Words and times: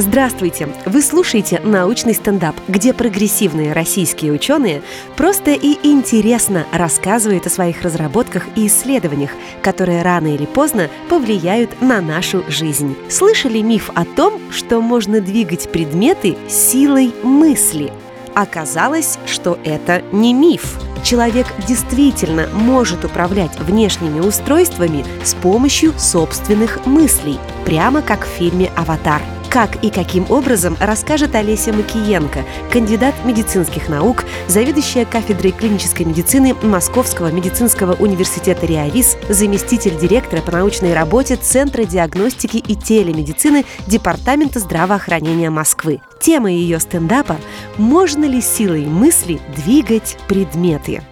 Здравствуйте! 0.00 0.68
Вы 0.86 1.02
слушаете 1.02 1.60
«Научный 1.64 2.14
стендап», 2.14 2.54
где 2.68 2.94
прогрессивные 2.94 3.72
российские 3.72 4.30
ученые 4.30 4.80
просто 5.16 5.50
и 5.50 5.76
интересно 5.82 6.66
рассказывают 6.72 7.46
о 7.46 7.50
своих 7.50 7.82
разработках 7.82 8.44
и 8.54 8.68
исследованиях, 8.68 9.32
которые 9.60 10.02
рано 10.02 10.32
или 10.32 10.46
поздно 10.46 10.88
повлияют 11.08 11.82
на 11.82 12.00
нашу 12.00 12.44
жизнь. 12.46 12.96
Слышали 13.10 13.58
миф 13.58 13.90
о 13.96 14.04
том, 14.04 14.40
что 14.52 14.80
можно 14.80 15.20
двигать 15.20 15.68
предметы 15.72 16.36
силой 16.48 17.12
мысли? 17.24 17.92
Оказалось, 18.36 19.18
что 19.26 19.58
это 19.64 20.04
не 20.12 20.32
миф. 20.32 20.78
Человек 21.02 21.48
действительно 21.66 22.46
может 22.52 23.04
управлять 23.04 23.58
внешними 23.58 24.20
устройствами 24.20 25.04
с 25.24 25.34
помощью 25.34 25.92
собственных 25.98 26.86
мыслей, 26.86 27.40
прямо 27.64 28.00
как 28.00 28.24
в 28.24 28.28
фильме 28.28 28.70
«Аватар». 28.76 29.22
Как 29.50 29.82
и 29.82 29.88
каким 29.88 30.30
образом, 30.30 30.76
расскажет 30.78 31.34
Олеся 31.34 31.72
Макиенко, 31.72 32.44
кандидат 32.70 33.14
медицинских 33.24 33.88
наук, 33.88 34.24
заведующая 34.46 35.06
кафедрой 35.06 35.52
клинической 35.52 36.04
медицины 36.04 36.54
Московского 36.62 37.32
медицинского 37.32 37.94
университета 37.94 38.66
РИАВИС, 38.66 39.16
заместитель 39.30 39.98
директора 39.98 40.42
по 40.42 40.52
научной 40.52 40.92
работе 40.92 41.36
Центра 41.36 41.84
диагностики 41.84 42.58
и 42.58 42.76
телемедицины 42.76 43.64
Департамента 43.86 44.60
здравоохранения 44.60 45.48
Москвы. 45.48 46.02
Тема 46.20 46.52
ее 46.52 46.78
стендапа 46.78 47.38
«Можно 47.78 48.26
ли 48.26 48.42
силой 48.42 48.84
мысли 48.84 49.40
двигать 49.56 50.18
предметы?» 50.28 51.02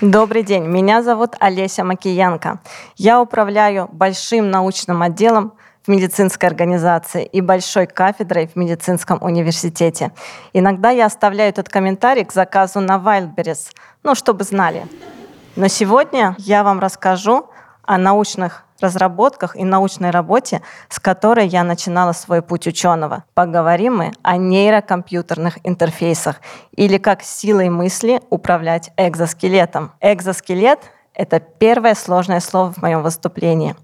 Добрый 0.00 0.42
день, 0.44 0.64
меня 0.64 1.02
зовут 1.02 1.34
Олеся 1.40 1.84
Макиенко. 1.84 2.60
Я 2.96 3.20
управляю 3.20 3.86
большим 3.92 4.50
научным 4.50 5.02
отделом 5.02 5.52
в 5.84 5.88
медицинской 5.88 6.48
организации 6.48 7.26
и 7.26 7.42
большой 7.42 7.86
кафедрой 7.86 8.46
в 8.46 8.56
медицинском 8.56 9.22
университете. 9.22 10.12
Иногда 10.54 10.88
я 10.88 11.04
оставляю 11.04 11.50
этот 11.50 11.68
комментарий 11.68 12.24
к 12.24 12.32
заказу 12.32 12.80
на 12.80 12.96
Wildberries, 12.96 13.72
ну, 14.02 14.14
чтобы 14.14 14.44
знали. 14.44 14.86
Но 15.54 15.68
сегодня 15.68 16.34
я 16.38 16.64
вам 16.64 16.80
расскажу 16.80 17.50
о 17.82 17.98
научных 17.98 18.64
разработках 18.80 19.56
и 19.56 19.64
научной 19.64 20.10
работе, 20.10 20.62
с 20.88 20.98
которой 20.98 21.46
я 21.46 21.64
начинала 21.64 22.12
свой 22.12 22.42
путь 22.42 22.66
ученого. 22.66 23.24
Поговорим 23.34 23.96
мы 23.96 24.12
о 24.22 24.36
нейрокомпьютерных 24.36 25.58
интерфейсах 25.64 26.36
или 26.74 26.98
как 26.98 27.22
силой 27.22 27.68
мысли 27.68 28.20
управлять 28.30 28.92
экзоскелетом. 28.96 29.92
Экзоскелет— 30.00 30.80
это 31.14 31.40
первое 31.40 31.94
сложное 31.94 32.40
слово 32.40 32.72
в 32.72 32.78
моем 32.78 33.02
выступлении. 33.02 33.76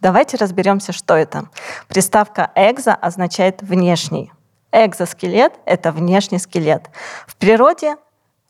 Давайте 0.00 0.36
разберемся, 0.36 0.92
что 0.92 1.14
это. 1.14 1.44
Приставка 1.86 2.50
«экзо» 2.56 2.92
означает 2.92 3.62
«внешний». 3.62 4.32
Экзоскелет— 4.72 5.52
это 5.64 5.92
внешний 5.92 6.38
скелет. 6.38 6.90
В 7.26 7.36
природе 7.36 7.96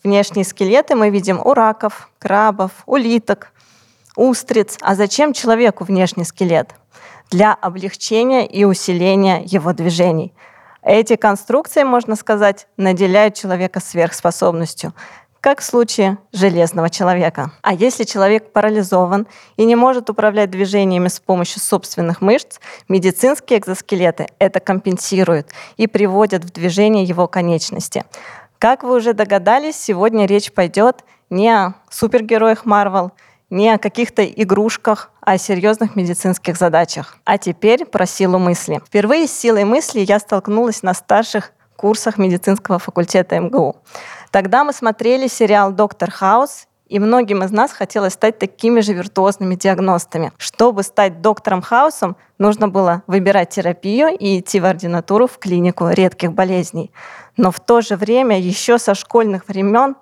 внешние 0.03 0.45
скелеты 0.45 0.95
мы 0.95 1.11
видим 1.11 1.41
у 1.45 1.53
раков, 1.53 2.09
крабов, 2.19 2.71
улиток, 2.87 3.53
устриц. 4.17 4.77
А 4.81 4.95
зачем 4.95 5.33
человеку 5.33 5.85
внешний 5.85 6.25
скелет? 6.25 6.75
Для 7.31 7.55
облегчения 7.55 8.47
и 8.47 8.65
усиления 8.65 9.43
его 9.45 9.73
движений. 9.73 10.35
Эти 10.83 11.17
конструкции, 11.17 11.85
можно 11.85 12.17
сказать, 12.17 12.67
наделяют 12.77 13.35
человека 13.35 13.81
сверхспособностью, 13.81 14.93
как 15.41 15.61
в 15.61 15.65
случае 15.65 16.19
железного 16.33 16.91
человека. 16.91 17.53
А 17.63 17.73
если 17.73 18.05
человек 18.05 18.53
парализован 18.53 19.27
и 19.57 19.65
не 19.65 19.77
может 19.77 20.11
управлять 20.11 20.51
движениями 20.51 21.09
с 21.09 21.21
помощью 21.21 21.61
собственных 21.61 22.21
мышц, 22.21 22.59
медицинские 22.89 23.59
экзоскелеты 23.61 24.29
это 24.39 24.61
компенсируют 24.61 25.49
и 25.77 25.87
приводят 25.87 26.45
в 26.45 26.53
движение 26.53 27.05
его 27.05 27.27
конечности. 27.27 28.05
Как 28.59 28.85
вы 28.85 28.97
уже 28.97 29.15
догадались, 29.15 29.77
сегодня 29.77 30.27
речь 30.27 30.53
пойдет 30.53 31.05
не 31.31 31.49
о 31.49 31.75
супергероях 31.91 32.65
Марвел, 32.65 33.11
не 33.53 33.69
о 33.69 33.79
каких-то 33.79 34.25
игрушках, 34.25 35.11
а 35.21 35.33
о 35.33 35.39
серьезных 35.39 35.95
медицинских 35.95 36.57
задачах. 36.57 37.19
А 37.25 37.37
теперь 37.37 37.85
про 37.85 38.07
силу 38.07 38.39
мысли. 38.39 38.81
Впервые 38.87 39.27
с 39.27 39.33
силой 39.33 39.65
мысли 39.65 40.01
я 40.01 40.19
столкнулась 40.19 40.83
на 40.83 40.95
старших 40.95 41.53
курсах 41.77 42.17
медицинского 42.17 42.79
факультета 42.79 43.39
МГУ. 43.39 43.77
Тогда 44.31 44.65
мы 44.65 44.73
смотрели 44.73 45.29
сериал 45.29 45.71
«Доктор 45.71 46.11
Хаус», 46.11 46.67
и 46.89 46.99
многим 46.99 47.43
из 47.43 47.51
нас 47.51 47.73
хотелось 47.73 48.15
стать 48.15 48.39
такими 48.39 48.81
же 48.81 48.95
виртуозными 48.95 49.55
диагностами. 49.55 50.33
Чтобы 50.39 50.83
стать 50.83 51.21
доктором 51.21 51.61
Хаусом, 51.61 52.17
нужно 52.39 52.69
было 52.69 53.03
выбирать 53.07 53.51
терапию 53.51 54.17
и 54.19 54.41
идти 54.41 54.61
в 54.61 54.65
ординатуру 54.65 55.27
в 55.27 55.39
клинику 55.39 55.89
редких 55.89 56.33
болезней. 56.33 56.91
Но 57.37 57.51
в 57.51 57.61
то 57.61 57.83
же 57.83 57.97
время 57.97 58.41
еще 58.41 58.79
со 58.79 58.95
школьных 58.95 59.49
времен 59.49 59.97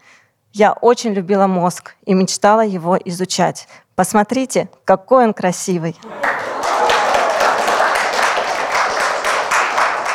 я 0.52 0.72
очень 0.72 1.12
любила 1.12 1.46
мозг 1.46 1.94
и 2.04 2.14
мечтала 2.14 2.64
его 2.64 2.96
изучать. 3.04 3.68
Посмотрите, 3.94 4.68
какой 4.84 5.24
он 5.24 5.34
красивый. 5.34 5.96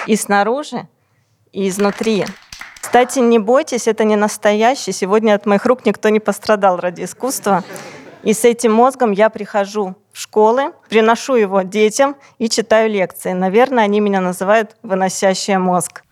И 0.08 0.16
снаружи, 0.16 0.88
и 1.52 1.68
изнутри. 1.68 2.26
Кстати, 2.82 3.20
не 3.20 3.40
бойтесь, 3.40 3.88
это 3.88 4.04
не 4.04 4.16
настоящий. 4.16 4.92
Сегодня 4.92 5.36
от 5.36 5.46
моих 5.46 5.66
рук 5.66 5.86
никто 5.86 6.10
не 6.10 6.20
пострадал 6.20 6.78
ради 6.78 7.04
искусства. 7.04 7.64
И 8.24 8.34
с 8.34 8.44
этим 8.46 8.74
мозгом 8.74 9.12
я 9.12 9.30
прихожу 9.30 9.96
в 10.12 10.20
школы, 10.20 10.74
приношу 10.90 11.36
его 11.36 11.62
детям 11.62 12.16
и 12.38 12.50
читаю 12.50 12.90
лекции. 12.90 13.34
Наверное, 13.34 13.84
они 13.84 14.00
меня 14.00 14.22
называют 14.22 14.76
«выносящая 14.82 15.60
мозг». 15.60 16.05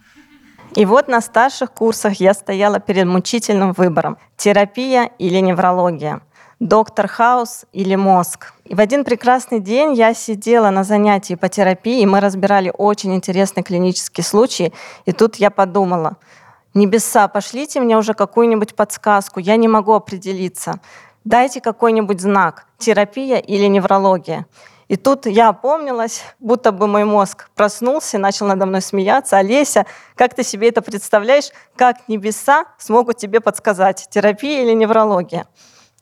И 0.76 0.86
вот 0.86 1.08
на 1.08 1.22
старших 1.22 1.72
курсах 1.72 2.20
я 2.20 2.34
стояла 2.34 2.80
перед 2.80 3.06
мучительным 3.06 3.74
выбором– 3.74 4.18
терапия 4.38 5.12
или 5.20 5.38
неврология, 5.38 6.22
доктор 6.60 7.08
Хаус 7.08 7.66
или 7.74 7.96
мозг. 7.96 8.54
И 8.66 8.74
в 8.74 8.80
один 8.80 9.04
прекрасный 9.04 9.60
день 9.60 9.94
я 9.94 10.16
сидела 10.16 10.72
на 10.72 10.84
занятии 10.84 11.36
по 11.36 11.48
терапии, 11.48 12.02
и 12.02 12.08
мы 12.08 12.20
разбирали 12.22 12.74
очень 12.76 13.14
интересный 13.14 13.62
клинический 13.62 14.24
случай, 14.24 14.74
и 15.06 15.12
тут 15.12 15.36
я 15.36 15.52
подумала, 15.52 16.18
небеса, 16.74 17.28
пошлите 17.28 17.80
мне 17.80 17.96
уже 17.96 18.16
какую-нибудь 18.16 18.76
подсказку, 18.76 19.40
я 19.40 19.58
не 19.58 19.68
могу 19.68 19.94
определиться. 19.94 20.80
Дайте 21.24 21.62
какой-нибудь 21.62 22.20
знак, 22.20 22.66
терапия 22.80 23.38
или 23.38 23.68
неврология. 23.68 24.48
И 24.88 24.96
тут 24.96 25.26
я 25.26 25.50
опомнилась, 25.50 26.24
будто 26.40 26.72
бы 26.72 26.88
мой 26.88 27.06
мозг 27.06 27.50
проснулся 27.56 28.18
начал 28.18 28.48
надо 28.48 28.66
мной 28.66 28.82
смеяться. 28.82 29.38
Олеся, 29.38 29.86
как 30.16 30.34
ты 30.34 30.44
себе 30.44 30.70
это 30.70 30.82
представляешь? 30.82 31.52
Как 31.76 32.08
небеса 32.08 32.66
смогут 32.78 33.18
тебе 33.18 33.40
подсказать, 33.40 34.08
терапия 34.10 34.64
или 34.64 34.74
неврология? 34.74 35.46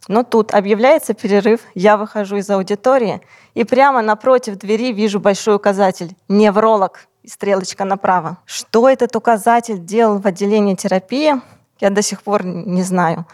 Но 0.08 0.24
тут 0.24 0.54
объявляется 0.54 1.14
перерыв, 1.14 1.62
я 1.76 1.96
выхожу 1.96 2.38
из 2.38 2.50
аудитории, 2.50 3.22
и 3.54 3.64
прямо 3.64 4.02
напротив 4.02 4.58
двери 4.58 4.94
вижу 4.94 5.20
большой 5.20 5.56
указатель 5.56 6.16
«Невролог» 6.28 7.08
и 7.22 7.28
стрелочка 7.28 7.86
направо. 7.86 8.38
Что 8.46 8.90
этот 8.90 9.16
указатель 9.16 9.78
делал 9.78 10.18
в 10.18 10.26
отделении 10.26 10.74
терапии, 10.74 11.36
я 11.80 11.90
до 11.92 12.02
сих 12.02 12.24
пор 12.24 12.44
не 12.44 12.82
знаю. 12.82 13.28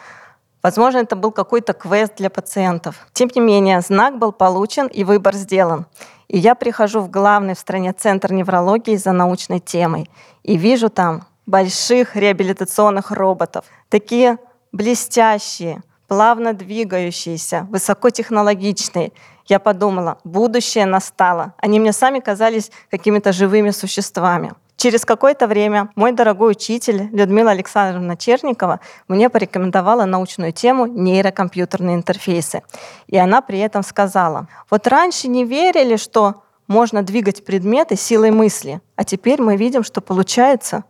Возможно, 0.63 0.99
это 0.99 1.15
был 1.15 1.31
какой-то 1.31 1.73
квест 1.73 2.13
для 2.17 2.29
пациентов. 2.29 3.07
Тем 3.13 3.29
не 3.33 3.41
менее, 3.41 3.81
знак 3.81 4.17
был 4.17 4.31
получен 4.31 4.87
и 4.87 5.03
выбор 5.03 5.35
сделан. 5.35 5.85
И 6.27 6.37
я 6.37 6.55
прихожу 6.55 6.99
в 6.99 7.09
главный 7.09 7.55
в 7.55 7.59
стране 7.59 7.93
центр 7.93 8.33
неврологии 8.33 8.95
за 8.95 9.11
научной 9.11 9.59
темой 9.59 10.09
и 10.43 10.57
вижу 10.57 10.89
там 10.89 11.25
больших 11.45 12.15
реабилитационных 12.15 13.11
роботов. 13.11 13.65
Такие 13.89 14.37
блестящие, 14.71 15.81
плавно 16.07 16.53
двигающиеся, 16.53 17.67
высокотехнологичные. 17.69 19.11
Я 19.45 19.59
подумала, 19.59 20.17
будущее 20.25 20.85
настало. 20.85 21.53
Они 21.57 21.79
мне 21.79 21.93
сами 21.93 22.19
казались 22.19 22.71
какими-то 22.91 23.31
живыми 23.31 23.69
существами. 23.69 24.53
Через 24.77 25.05
какое-то 25.05 25.47
время 25.47 25.89
мой 25.95 26.11
дорогой 26.11 26.51
учитель 26.51 27.09
Людмила 27.11 27.49
Александровна 27.49 28.15
Черникова 28.15 28.79
мне 29.07 29.27
порекомендовала 29.27 30.05
научную 30.05 30.53
тему 30.53 30.85
нейрокомпьютерные 30.85 31.95
интерфейсы. 31.95 32.61
И 33.07 33.17
она 33.17 33.41
при 33.41 33.57
этом 33.57 33.81
сказала, 33.81 34.47
вот 34.69 34.85
раньше 34.85 35.29
не 35.29 35.45
верили, 35.45 35.95
что 35.95 36.43
можно 36.67 37.01
двигать 37.01 37.43
предметы 37.43 37.95
силой 37.95 38.29
мысли, 38.29 38.79
а 38.95 39.03
теперь 39.03 39.41
мы 39.41 39.57
видим, 39.57 39.83
что 39.83 39.99
получается. 39.99 40.83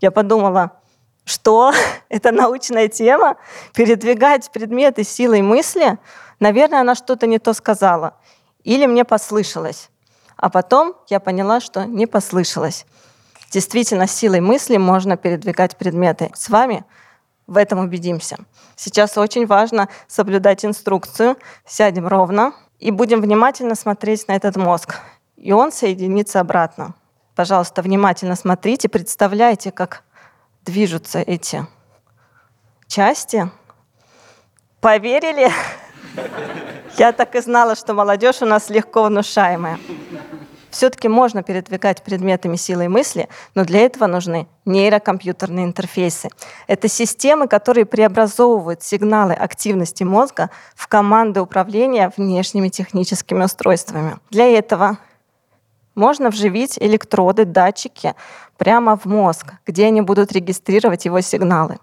Я 0.00 0.10
подумала, 0.10 0.80
что 1.26 1.74
это 2.08 2.32
научная 2.32 2.88
тема, 2.88 3.36
передвигать 3.74 4.50
предметы 4.52 5.04
силой 5.04 5.42
мысли, 5.42 5.98
наверное, 6.40 6.80
она 6.80 6.94
что-то 6.94 7.26
не 7.26 7.38
то 7.38 7.52
сказала. 7.52 8.16
Или 8.62 8.86
мне 8.86 9.04
послышалось. 9.04 9.90
А 10.38 10.48
потом 10.48 10.94
я 11.10 11.20
поняла, 11.20 11.60
что 11.60 11.84
не 11.84 12.06
послышалось. 12.06 12.86
Действительно, 13.50 14.06
силой 14.06 14.40
мысли 14.40 14.76
можно 14.76 15.16
передвигать 15.16 15.76
предметы. 15.76 16.30
С 16.34 16.48
вами 16.48 16.84
в 17.46 17.56
этом 17.56 17.78
убедимся. 17.78 18.38
Сейчас 18.76 19.16
очень 19.18 19.46
важно 19.46 19.88
соблюдать 20.08 20.64
инструкцию. 20.64 21.36
Сядем 21.66 22.06
ровно 22.06 22.52
и 22.78 22.90
будем 22.90 23.20
внимательно 23.20 23.74
смотреть 23.74 24.26
на 24.28 24.32
этот 24.32 24.56
мозг. 24.56 24.96
И 25.36 25.52
он 25.52 25.72
соединится 25.72 26.40
обратно. 26.40 26.94
Пожалуйста, 27.34 27.82
внимательно 27.82 28.36
смотрите, 28.36 28.88
представляйте, 28.88 29.72
как 29.72 30.04
движутся 30.64 31.20
эти 31.20 31.66
части. 32.86 33.50
Поверили? 34.80 35.50
Я 36.96 37.12
так 37.12 37.34
и 37.34 37.40
знала, 37.40 37.74
что 37.74 37.92
молодежь 37.92 38.42
у 38.42 38.46
нас 38.46 38.70
легко 38.70 39.04
внушаемая. 39.04 39.78
Все-таки 40.74 41.06
можно 41.06 41.44
передвигать 41.44 42.02
предметами 42.02 42.56
силой 42.56 42.88
мысли, 42.88 43.28
но 43.54 43.64
для 43.64 43.82
этого 43.82 44.08
нужны 44.08 44.48
нейрокомпьютерные 44.64 45.66
интерфейсы. 45.66 46.30
Это 46.66 46.88
системы, 46.88 47.46
которые 47.46 47.84
преобразовывают 47.86 48.82
сигналы 48.82 49.34
активности 49.34 50.02
мозга 50.02 50.50
в 50.74 50.88
команды 50.88 51.40
управления 51.40 52.10
внешними 52.16 52.70
техническими 52.70 53.44
устройствами. 53.44 54.16
Для 54.30 54.46
этого 54.46 54.98
можно 55.94 56.30
вживить 56.30 56.78
электроды, 56.78 57.44
датчики 57.44 58.14
прямо 58.56 58.96
в 58.96 59.04
мозг, 59.04 59.54
где 59.66 59.86
они 59.86 60.00
будут 60.00 60.32
регистрировать 60.32 61.04
его 61.04 61.20
сигналы. 61.20 61.78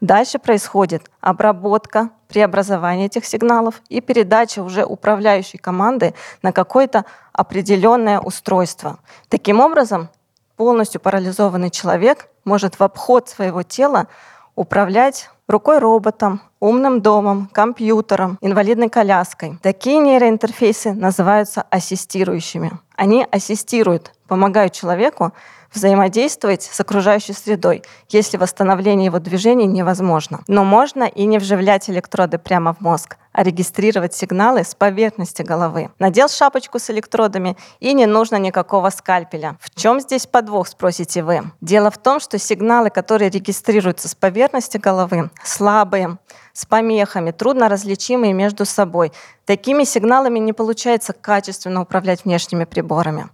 Дальше 0.00 0.38
происходит 0.38 1.10
обработка, 1.20 2.10
преобразование 2.28 3.06
этих 3.06 3.24
сигналов 3.24 3.82
и 3.88 4.00
передача 4.00 4.62
уже 4.62 4.84
управляющей 4.84 5.58
команды 5.58 6.14
на 6.42 6.52
какое-то 6.52 7.04
определенное 7.32 8.20
устройство. 8.20 8.98
Таким 9.28 9.60
образом, 9.60 10.08
полностью 10.56 11.00
парализованный 11.00 11.70
человек 11.70 12.28
может 12.44 12.78
в 12.78 12.82
обход 12.82 13.28
своего 13.28 13.62
тела 13.62 14.06
управлять 14.54 15.30
рукой 15.48 15.78
роботом, 15.78 16.40
умным 16.60 17.00
домом, 17.02 17.48
компьютером, 17.52 18.38
инвалидной 18.40 18.88
коляской. 18.88 19.58
Такие 19.62 19.98
нейроинтерфейсы 19.98 20.92
называются 20.92 21.62
ассистирующими. 21.70 22.72
Они 22.96 23.26
ассистируют, 23.30 24.12
помогают 24.28 24.72
человеку 24.72 25.32
взаимодействовать 25.74 26.62
с 26.62 26.80
окружающей 26.80 27.32
средой, 27.32 27.82
если 28.08 28.36
восстановление 28.36 29.06
его 29.06 29.18
движений 29.18 29.66
невозможно. 29.66 30.40
Но 30.46 30.64
можно 30.64 31.04
и 31.04 31.24
не 31.24 31.38
вживлять 31.38 31.88
электроды 31.90 32.38
прямо 32.38 32.74
в 32.74 32.80
мозг, 32.80 33.16
а 33.32 33.42
регистрировать 33.42 34.14
сигналы 34.14 34.64
с 34.64 34.74
поверхности 34.74 35.42
головы. 35.42 35.90
Надел 35.98 36.28
шапочку 36.28 36.78
с 36.78 36.90
электродами, 36.90 37.56
и 37.80 37.92
не 37.94 38.06
нужно 38.06 38.36
никакого 38.36 38.90
скальпеля. 38.90 39.56
В 39.60 39.74
чем 39.74 40.00
здесь 40.00 40.26
подвох, 40.26 40.68
спросите 40.68 41.22
вы? 41.22 41.42
Дело 41.60 41.90
в 41.90 41.98
том, 41.98 42.20
что 42.20 42.38
сигналы, 42.38 42.90
которые 42.90 43.30
регистрируются 43.30 44.08
с 44.08 44.14
поверхности 44.14 44.76
головы, 44.76 45.30
слабые, 45.42 46.18
с 46.52 46.66
помехами, 46.66 47.30
трудно 47.30 47.68
различимые 47.68 48.32
между 48.32 48.64
собой. 48.64 49.12
Такими 49.44 49.84
сигналами 49.84 50.38
не 50.38 50.52
получается 50.52 51.12
качественно 51.12 51.82
управлять 51.82 52.24
внешними 52.24 52.64
приборами. 52.64 53.28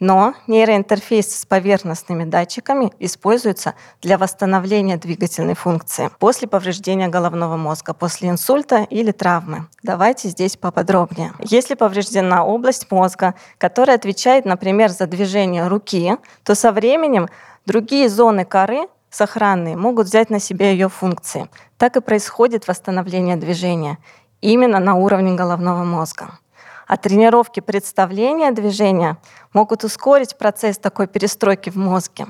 Но 0.00 0.34
нейроинтерфейс 0.48 1.40
с 1.40 1.46
поверхностными 1.46 2.24
датчиками 2.24 2.92
используется 2.98 3.74
для 4.02 4.18
восстановления 4.18 4.96
двигательной 4.96 5.54
функции 5.54 6.10
после 6.18 6.48
повреждения 6.48 7.08
головного 7.08 7.56
мозга, 7.56 7.94
после 7.94 8.28
инсульта 8.28 8.86
или 8.90 9.12
травмы. 9.12 9.68
Давайте 9.82 10.28
здесь 10.28 10.56
поподробнее. 10.56 11.32
Если 11.38 11.74
повреждена 11.74 12.44
область 12.44 12.90
мозга, 12.90 13.34
которая 13.58 13.96
отвечает, 13.96 14.44
например, 14.44 14.90
за 14.90 15.06
движение 15.06 15.68
руки, 15.68 16.16
то 16.42 16.54
со 16.54 16.72
временем 16.72 17.28
другие 17.64 18.08
зоны 18.08 18.44
коры 18.44 18.88
сохранные 19.14 19.76
могут 19.76 20.08
взять 20.08 20.30
на 20.30 20.40
себя 20.40 20.70
ее 20.70 20.88
функции. 20.88 21.48
Так 21.78 21.96
и 21.96 22.00
происходит 22.00 22.66
восстановление 22.66 23.36
движения 23.36 23.98
именно 24.40 24.80
на 24.80 24.94
уровне 24.96 25.34
головного 25.34 25.84
мозга. 25.84 26.38
А 26.86 26.96
тренировки 26.96 27.60
представления 27.60 28.50
движения 28.50 29.16
могут 29.52 29.84
ускорить 29.84 30.36
процесс 30.36 30.76
такой 30.78 31.06
перестройки 31.06 31.70
в 31.70 31.76
мозге. 31.76 32.26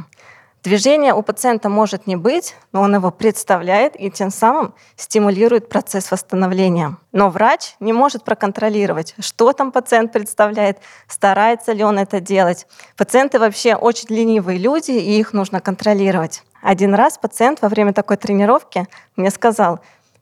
Движения 0.62 1.12
у 1.12 1.22
пациента 1.22 1.68
может 1.68 2.06
не 2.06 2.16
быть, 2.16 2.54
но 2.72 2.80
он 2.80 2.94
его 2.94 3.10
представляет 3.10 4.00
и 4.00 4.10
тем 4.10 4.30
самым 4.30 4.72
стимулирует 4.96 5.68
процесс 5.68 6.10
восстановления. 6.10 6.96
Но 7.12 7.28
врач 7.28 7.74
не 7.80 7.92
может 7.92 8.24
проконтролировать, 8.24 9.14
что 9.18 9.52
там 9.52 9.72
пациент 9.72 10.12
представляет, 10.12 10.78
старается 11.06 11.72
ли 11.72 11.84
он 11.84 11.98
это 11.98 12.18
делать. 12.18 12.66
Пациенты 12.96 13.38
вообще 13.38 13.74
очень 13.74 14.08
ленивые 14.08 14.58
люди, 14.58 14.92
и 14.92 15.18
их 15.18 15.34
нужно 15.34 15.60
контролировать. 15.60 16.42
Один 16.64 16.94
раз 16.94 17.18
пациент 17.18 17.60
во 17.60 17.68
время 17.68 17.92
такой 17.92 18.16
тренировки 18.16 18.86
мне 19.16 19.30
сказал, 19.30 19.80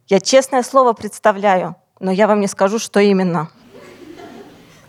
я 0.08 0.18
честное 0.18 0.64
слово 0.64 0.92
представляю, 0.92 1.76
но 2.00 2.10
я 2.10 2.26
вам 2.26 2.40
не 2.40 2.48
скажу, 2.48 2.80
что 2.80 2.98
именно. 2.98 3.48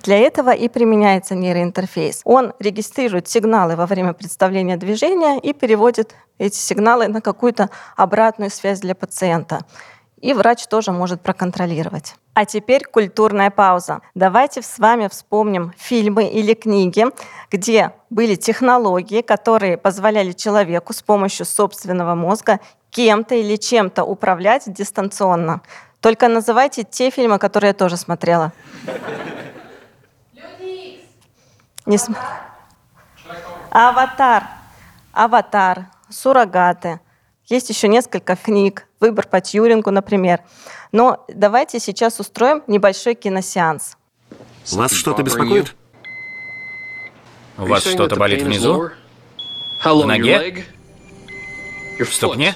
Для 0.02 0.18
этого 0.18 0.50
и 0.50 0.68
применяется 0.68 1.36
нейроинтерфейс. 1.36 2.22
Он 2.26 2.54
регистрирует 2.58 3.30
сигналы 3.30 3.76
во 3.76 3.86
время 3.86 4.14
представления 4.14 4.78
движения 4.78 5.38
и 5.38 5.54
переводит 5.54 6.16
эти 6.40 6.58
сигналы 6.58 7.08
на 7.08 7.22
какую-то 7.22 7.70
обратную 7.96 8.50
связь 8.50 8.80
для 8.80 8.96
пациента. 8.96 9.60
И 10.24 10.34
врач 10.34 10.68
тоже 10.68 10.94
может 10.94 11.20
проконтролировать. 11.20 12.16
А 12.34 12.46
теперь 12.46 12.86
культурная 12.86 13.52
пауза. 13.52 14.00
Давайте 14.16 14.62
с 14.62 14.80
вами 14.80 15.10
вспомним 15.10 15.74
фильмы 15.78 16.30
или 16.30 16.54
книги, 16.54 17.06
где 17.52 17.92
были 18.10 18.36
технологии, 18.36 19.20
которые 19.22 19.76
позволяли 19.76 20.32
человеку 20.32 20.94
с 20.94 21.02
помощью 21.02 21.46
собственного 21.46 22.16
мозга 22.16 22.62
кем-то 22.90 23.36
или 23.36 23.58
чем-то 23.58 24.06
управлять 24.06 24.64
дистанционно. 24.66 25.62
Только 26.00 26.30
называйте 26.30 26.84
те 26.84 27.10
фильмы, 27.10 27.38
которые 27.38 27.72
я 27.72 27.74
тоже 27.74 27.98
смотрела. 27.98 28.54
Не 31.86 31.98
см... 31.98 32.18
Аватар. 33.72 34.44
Аватар. 35.12 35.88
Суррогаты. 36.08 37.02
Есть 37.54 37.70
еще 37.70 37.88
несколько 37.88 38.36
книг. 38.36 38.88
Выбор 39.00 39.28
по 39.28 39.40
Тьюрингу, 39.40 39.92
например. 39.92 40.40
Но 40.92 41.24
давайте 41.28 41.80
сейчас 41.80 42.20
устроим 42.20 42.64
небольшой 42.66 43.14
киносеанс. 43.14 43.96
Вас 44.72 44.92
что-то 44.92 45.22
беспокоит? 45.22 45.76
У 47.60 47.66
вас 47.68 47.84
что-то 47.84 48.16
болит 48.16 48.42
внизу? 48.42 48.90
В 49.84 50.06
ноге? 50.08 50.66
В 52.00 52.06
ступне? 52.06 52.56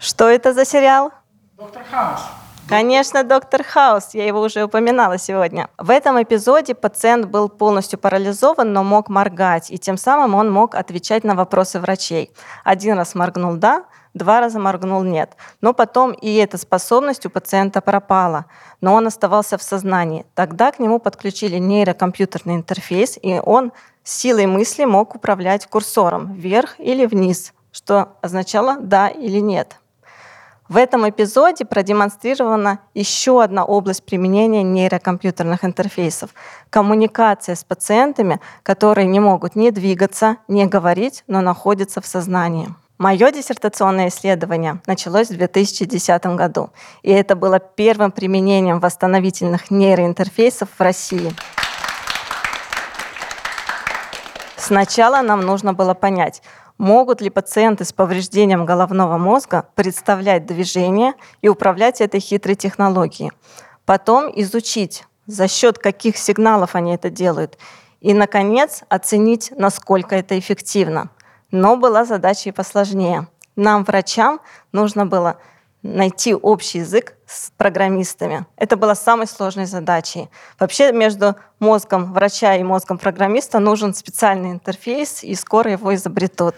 Что 0.00 0.28
это 0.28 0.52
за 0.52 0.64
сериал? 0.64 1.12
Доктор 1.56 1.84
Хаус. 1.88 2.20
Конечно, 2.68 3.24
доктор 3.24 3.64
Хаус, 3.64 4.10
я 4.12 4.26
его 4.26 4.42
уже 4.42 4.62
упоминала 4.62 5.16
сегодня. 5.16 5.70
В 5.78 5.88
этом 5.88 6.22
эпизоде 6.22 6.74
пациент 6.74 7.24
был 7.24 7.48
полностью 7.48 7.98
парализован, 7.98 8.70
но 8.74 8.84
мог 8.84 9.08
моргать, 9.08 9.70
и 9.70 9.78
тем 9.78 9.96
самым 9.96 10.34
он 10.34 10.52
мог 10.52 10.74
отвечать 10.74 11.24
на 11.24 11.34
вопросы 11.34 11.80
врачей. 11.80 12.30
Один 12.64 12.98
раз 12.98 13.14
моргнул 13.14 13.54
«да», 13.54 13.86
два 14.12 14.40
раза 14.40 14.58
моргнул 14.58 15.02
«нет». 15.02 15.34
Но 15.62 15.72
потом 15.72 16.12
и 16.12 16.34
эта 16.34 16.58
способность 16.58 17.24
у 17.24 17.30
пациента 17.30 17.80
пропала, 17.80 18.44
но 18.82 18.92
он 18.92 19.06
оставался 19.06 19.56
в 19.56 19.62
сознании. 19.62 20.26
Тогда 20.34 20.70
к 20.70 20.78
нему 20.78 20.98
подключили 20.98 21.56
нейрокомпьютерный 21.56 22.56
интерфейс, 22.56 23.18
и 23.22 23.40
он 23.42 23.72
силой 24.04 24.44
мысли 24.44 24.84
мог 24.84 25.14
управлять 25.14 25.66
курсором 25.66 26.34
вверх 26.34 26.78
или 26.78 27.06
вниз, 27.06 27.54
что 27.72 28.18
означало 28.20 28.76
«да» 28.78 29.08
или 29.08 29.38
«нет». 29.38 29.78
В 30.68 30.76
этом 30.76 31.08
эпизоде 31.08 31.64
продемонстрирована 31.64 32.80
еще 32.92 33.42
одна 33.42 33.64
область 33.64 34.04
применения 34.04 34.62
нейрокомпьютерных 34.62 35.64
интерфейсов– 35.64 36.30
коммуникация 36.70 37.54
с 37.54 37.64
пациентами, 37.64 38.38
которые 38.62 39.06
не 39.06 39.18
могут 39.18 39.56
ни 39.56 39.70
двигаться, 39.70 40.36
ни 40.46 40.66
говорить, 40.66 41.24
но 41.26 41.40
находятся 41.40 42.02
в 42.02 42.06
сознании. 42.06 42.68
Мое 42.98 43.32
диссертационное 43.32 44.08
исследование 44.08 44.82
началось 44.86 45.28
в 45.28 45.38
2010 45.38 46.26
году, 46.36 46.68
и 47.02 47.12
это 47.12 47.34
было 47.34 47.60
первым 47.60 48.12
применением 48.12 48.78
восстановительных 48.78 49.70
нейроинтерфейсов 49.70 50.68
в 50.76 50.82
России. 50.82 51.32
Сначала 54.56 55.22
нам 55.22 55.40
нужно 55.40 55.72
было 55.72 55.94
понять, 55.94 56.42
Могут 56.78 57.20
ли 57.20 57.28
пациенты 57.28 57.84
с 57.84 57.92
повреждением 57.92 58.64
головного 58.64 59.18
мозга 59.18 59.68
представлять 59.74 60.46
движение 60.46 61.14
и 61.42 61.48
управлять 61.48 62.00
этой 62.00 62.20
хитрой 62.20 62.54
технологией? 62.54 63.32
Потом 63.84 64.30
изучить, 64.36 65.04
за 65.26 65.48
счет 65.48 65.78
каких 65.78 66.16
сигналов 66.16 66.76
они 66.76 66.94
это 66.94 67.10
делают. 67.10 67.58
И, 68.00 68.14
наконец, 68.14 68.84
оценить, 68.88 69.52
насколько 69.56 70.14
это 70.14 70.38
эффективно. 70.38 71.10
Но 71.50 71.76
была 71.76 72.04
задача 72.04 72.50
и 72.50 72.52
посложнее. 72.52 73.26
Нам, 73.56 73.82
врачам, 73.82 74.40
нужно 74.70 75.04
было 75.04 75.38
найти 75.82 76.34
общий 76.34 76.78
язык 76.78 77.14
с 77.26 77.50
программистами. 77.56 78.46
Это 78.56 78.76
было 78.76 78.94
самой 78.94 79.26
сложной 79.26 79.66
задачей. 79.66 80.28
Вообще 80.58 80.92
между 80.92 81.36
мозгом 81.60 82.12
врача 82.12 82.56
и 82.56 82.62
мозгом 82.62 82.98
программиста 82.98 83.58
нужен 83.58 83.94
специальный 83.94 84.50
интерфейс, 84.50 85.22
и 85.22 85.34
скоро 85.34 85.72
его 85.72 85.94
изобретут. 85.94 86.56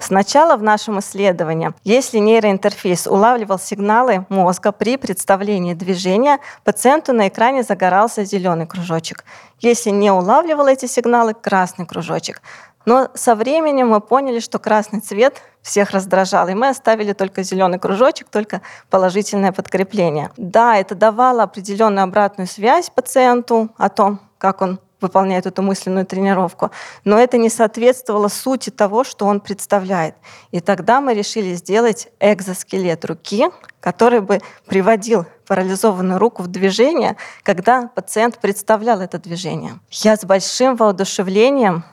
Сначала 0.00 0.56
в 0.56 0.62
нашем 0.62 1.00
исследовании, 1.00 1.72
если 1.82 2.18
нейроинтерфейс 2.18 3.08
улавливал 3.08 3.58
сигналы 3.58 4.26
мозга 4.28 4.70
при 4.70 4.96
представлении 4.96 5.74
движения, 5.74 6.38
пациенту 6.62 7.12
на 7.12 7.26
экране 7.26 7.64
загорался 7.64 8.24
зеленый 8.24 8.68
кружочек. 8.68 9.24
Если 9.58 9.90
не 9.90 10.12
улавливал 10.12 10.68
эти 10.68 10.86
сигналы, 10.86 11.34
красный 11.34 11.84
кружочек. 11.84 12.42
Но 12.84 13.10
со 13.14 13.34
временем 13.34 13.88
мы 13.88 14.00
поняли, 14.00 14.38
что 14.38 14.60
красный 14.60 15.00
цвет 15.00 15.42
всех 15.68 15.90
раздражал, 15.90 16.48
и 16.48 16.54
мы 16.54 16.68
оставили 16.68 17.12
только 17.12 17.42
зеленый 17.42 17.78
кружочек, 17.78 18.28
только 18.30 18.62
положительное 18.90 19.52
подкрепление. 19.52 20.30
Да, 20.36 20.76
это 20.76 20.94
давало 20.94 21.42
определенную 21.42 22.04
обратную 22.04 22.48
связь 22.48 22.90
пациенту 22.90 23.68
о 23.76 23.88
том, 23.90 24.20
как 24.38 24.62
он 24.62 24.80
выполняет 25.00 25.46
эту 25.46 25.62
мысленную 25.62 26.06
тренировку, 26.06 26.70
но 27.04 27.18
это 27.18 27.36
не 27.36 27.50
соответствовало 27.50 28.28
сути 28.28 28.70
того, 28.70 29.04
что 29.04 29.26
он 29.26 29.40
представляет. 29.40 30.16
И 30.50 30.60
тогда 30.60 31.00
мы 31.00 31.14
решили 31.14 31.54
сделать 31.54 32.08
экзоскелет 32.18 33.04
руки, 33.04 33.48
который 33.80 34.20
бы 34.20 34.40
приводил 34.66 35.26
парализованную 35.46 36.18
руку 36.18 36.42
в 36.42 36.48
движение, 36.48 37.16
когда 37.42 37.88
пациент 37.94 38.38
представлял 38.38 39.00
это 39.00 39.18
движение. 39.18 39.78
Я 39.90 40.16
с 40.16 40.24
большим 40.24 40.76
воодушевлением 40.76 41.84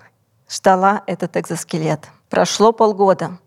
ждала 0.49 1.03
этот 1.05 1.37
экзоскелет. 1.37 2.07
Прошло 2.29 2.71
полгода. 2.71 3.37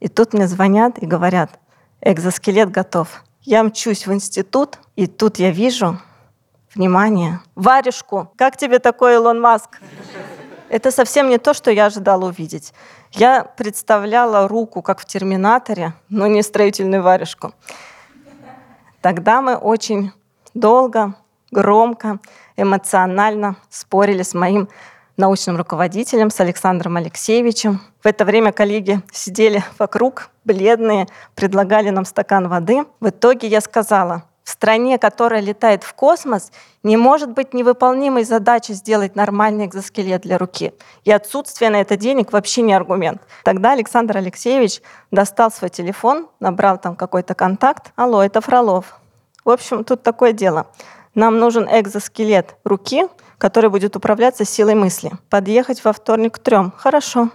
И 0.00 0.08
тут 0.08 0.34
мне 0.34 0.46
звонят 0.46 0.98
и 0.98 1.06
говорят, 1.06 1.58
экзоскелет 2.00 2.70
готов. 2.70 3.22
Я 3.42 3.62
мчусь 3.62 4.06
в 4.06 4.12
институт, 4.12 4.78
и 4.96 5.06
тут 5.06 5.38
я 5.38 5.50
вижу, 5.50 5.98
внимание, 6.74 7.40
варежку. 7.54 8.30
Как 8.36 8.56
тебе 8.56 8.78
такой 8.78 9.14
Илон 9.14 9.40
Маск? 9.40 9.80
Это 10.68 10.90
совсем 10.90 11.28
не 11.28 11.38
то, 11.38 11.54
что 11.54 11.70
я 11.70 11.86
ожидала 11.86 12.26
увидеть. 12.26 12.74
Я 13.12 13.44
представляла 13.44 14.48
руку, 14.48 14.82
как 14.82 15.00
в 15.00 15.04
«Терминаторе», 15.04 15.94
но 16.08 16.26
не 16.26 16.42
строительную 16.42 17.02
варежку. 17.02 17.54
Тогда 19.00 19.40
мы 19.40 19.56
очень 19.56 20.12
долго, 20.54 21.14
громко, 21.52 22.18
эмоционально 22.56 23.56
спорили 23.70 24.22
с 24.22 24.34
моим 24.34 24.68
научным 25.16 25.56
руководителем, 25.56 26.30
с 26.30 26.40
Александром 26.40 26.96
Алексеевичем. 26.96 27.80
В 28.02 28.06
это 28.06 28.24
время 28.24 28.52
коллеги 28.52 29.00
сидели 29.12 29.64
вокруг, 29.78 30.30
бледные, 30.44 31.06
предлагали 31.34 31.90
нам 31.90 32.04
стакан 32.04 32.48
воды. 32.48 32.84
В 33.00 33.08
итоге 33.08 33.48
я 33.48 33.60
сказала, 33.60 34.24
в 34.46 34.50
стране, 34.50 34.96
которая 34.96 35.40
летает 35.40 35.82
в 35.82 35.92
космос, 35.94 36.52
не 36.84 36.96
может 36.96 37.32
быть 37.32 37.52
невыполнимой 37.52 38.22
задачи 38.22 38.72
сделать 38.72 39.16
нормальный 39.16 39.66
экзоскелет 39.66 40.22
для 40.22 40.38
руки. 40.38 40.72
И 41.04 41.10
отсутствие 41.10 41.70
на 41.70 41.80
это 41.80 41.96
денег 41.96 42.32
вообще 42.32 42.62
не 42.62 42.72
аргумент. 42.72 43.20
Тогда 43.42 43.72
Александр 43.72 44.18
Алексеевич 44.18 44.82
достал 45.10 45.50
свой 45.50 45.70
телефон, 45.70 46.28
набрал 46.38 46.78
там 46.78 46.94
какой-то 46.94 47.34
контакт. 47.34 47.92
Алло, 47.96 48.22
это 48.22 48.40
Фролов. 48.40 49.00
В 49.44 49.50
общем, 49.50 49.82
тут 49.82 50.04
такое 50.04 50.32
дело. 50.32 50.68
Нам 51.16 51.40
нужен 51.40 51.66
экзоскелет 51.68 52.54
руки, 52.62 53.08
который 53.38 53.70
будет 53.70 53.96
управляться 53.96 54.44
силой 54.44 54.74
мысли. 54.74 55.12
Подъехать 55.28 55.84
во 55.84 55.92
вторник 55.92 56.36
к 56.36 56.38
трем. 56.38 56.72
Хорошо. 56.76 57.30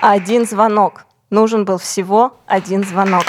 Один 0.00 0.46
звонок. 0.46 1.04
Нужен 1.30 1.64
был 1.64 1.78
всего 1.78 2.36
один 2.46 2.84
звонок. 2.84 3.24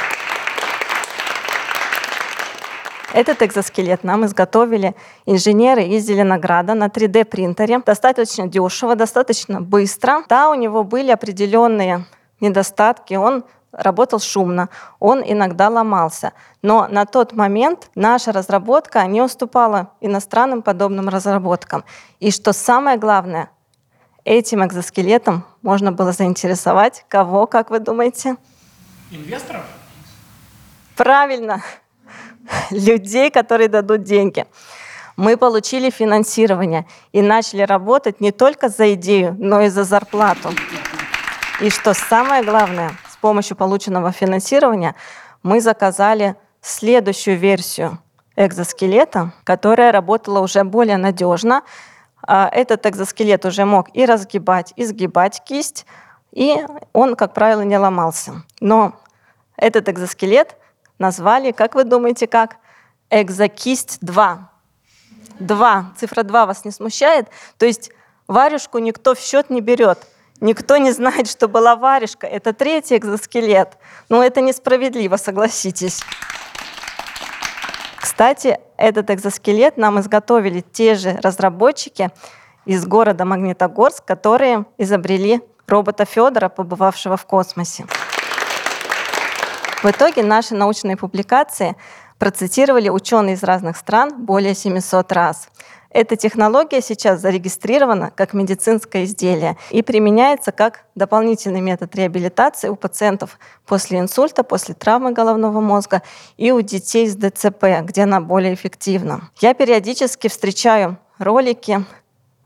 Этот 3.13 3.43
экзоскелет 3.43 4.03
нам 4.03 4.25
изготовили 4.25 4.95
инженеры 5.27 5.83
из 5.83 6.03
Зеленограда 6.03 6.73
на 6.73 6.87
3D-принтере. 6.87 7.79
Достаточно 7.85 8.47
дешево, 8.47 8.95
достаточно 8.95 9.61
быстро. 9.61 10.23
Да, 10.27 10.49
у 10.49 10.55
него 10.55 10.83
были 10.83 11.11
определенные 11.11 12.05
недостатки. 12.39 13.13
Он 13.13 13.43
работал 13.73 14.19
шумно, 14.19 14.69
он 14.99 15.21
иногда 15.25 15.69
ломался. 15.69 16.33
Но 16.61 16.87
на 16.87 17.05
тот 17.05 17.33
момент 17.33 17.89
наша 17.95 18.31
разработка 18.31 19.05
не 19.05 19.21
уступала 19.21 19.91
иностранным 19.99 20.61
подобным 20.61 21.09
разработкам. 21.09 21.83
И 22.19 22.31
что 22.31 22.53
самое 22.53 22.97
главное, 22.97 23.49
этим 24.23 24.65
экзоскелетом 24.65 25.45
можно 25.61 25.91
было 25.91 26.11
заинтересовать 26.11 27.05
кого, 27.09 27.47
как 27.47 27.69
вы 27.69 27.79
думаете? 27.79 28.37
Инвесторов? 29.11 29.63
Правильно, 30.95 31.61
людей, 32.71 33.31
которые 33.31 33.67
дадут 33.67 34.03
деньги. 34.03 34.45
Мы 35.15 35.37
получили 35.37 35.89
финансирование 35.91 36.87
и 37.11 37.21
начали 37.21 37.61
работать 37.61 38.19
не 38.19 38.31
только 38.31 38.69
за 38.69 38.93
идею, 38.93 39.35
но 39.37 39.61
и 39.61 39.69
за 39.69 39.83
зарплату. 39.83 40.49
И 41.61 41.69
что 41.69 41.93
самое 41.93 42.43
главное, 42.43 42.91
помощью 43.23 43.55
полученного 43.55 44.11
финансирования 44.11 44.95
мы 45.43 45.61
заказали 45.61 46.35
следующую 46.59 47.37
версию 47.37 47.99
экзоскелета, 48.35 49.31
которая 49.45 49.93
работала 49.93 50.41
уже 50.41 50.65
более 50.65 50.97
надежно. 50.97 51.61
А, 52.21 52.49
этот 52.51 52.85
экзоскелет 52.85 53.45
уже 53.45 53.63
мог 53.63 53.87
и 53.95 54.05
разгибать, 54.05 54.73
и 54.75 54.83
сгибать 54.83 55.41
кисть, 55.45 55.85
и 56.33 56.57
он, 56.91 57.15
как 57.15 57.33
правило, 57.33 57.61
не 57.61 57.77
ломался. 57.77 58.43
Но 58.59 58.91
этот 59.55 59.87
экзоскелет 59.87 60.57
назвали, 60.99 61.51
как 61.51 61.75
вы 61.75 61.85
думаете, 61.85 62.27
как? 62.27 62.57
Экзокисть 63.09 63.99
2. 64.01 64.49
2. 65.39 65.93
Цифра 65.97 66.23
2 66.23 66.45
вас 66.45 66.65
не 66.65 66.71
смущает? 66.71 67.29
То 67.57 67.65
есть 67.65 67.89
варежку 68.27 68.79
никто 68.79 69.15
в 69.15 69.19
счет 69.19 69.49
не 69.49 69.61
берет. 69.61 69.99
Никто 70.43 70.75
не 70.75 70.91
знает, 70.91 71.29
что 71.29 71.47
была 71.47 71.77
варежка. 71.77 72.27
Это 72.27 72.51
третий 72.51 72.97
экзоскелет. 72.97 73.77
Но 74.09 74.21
это 74.21 74.41
несправедливо, 74.41 75.15
согласитесь. 75.15 76.03
Кстати, 77.95 78.59
этот 78.75 79.09
экзоскелет 79.09 79.77
нам 79.77 80.01
изготовили 80.01 80.59
те 80.59 80.95
же 80.95 81.17
разработчики 81.23 82.11
из 82.65 82.85
города 82.85 83.23
Магнитогорск, 83.23 84.03
которые 84.03 84.65
изобрели 84.77 85.39
робота 85.65 86.03
Федора, 86.03 86.49
побывавшего 86.49 87.15
в 87.15 87.25
космосе. 87.25 87.85
В 89.81 89.85
итоге 89.85 90.23
наши 90.23 90.55
научные 90.55 90.97
публикации 90.97 91.77
процитировали 92.19 92.89
ученые 92.89 93.35
из 93.35 93.43
разных 93.43 93.77
стран 93.77 94.25
более 94.25 94.55
700 94.55 95.09
раз. 95.13 95.47
Эта 95.93 96.15
технология 96.15 96.81
сейчас 96.81 97.21
зарегистрирована 97.21 98.09
как 98.09 98.33
медицинское 98.33 99.03
изделие 99.03 99.57
и 99.69 99.83
применяется 99.83 100.51
как 100.51 100.85
дополнительный 100.95 101.61
метод 101.61 101.95
реабилитации 101.95 102.67
у 102.69 102.75
пациентов 102.75 103.37
после 103.67 103.99
инсульта, 103.99 104.43
после 104.43 104.73
травмы 104.73 105.11
головного 105.11 105.61
мозга 105.61 106.01
и 106.35 106.51
у 106.51 106.61
детей 106.61 107.07
с 107.07 107.15
ДЦП, 107.15 107.65
где 107.83 108.03
она 108.03 108.21
более 108.21 108.55
эффективна. 108.55 109.29
Я 109.39 109.53
периодически 109.53 110.29
встречаю 110.29 110.97
ролики 111.19 111.85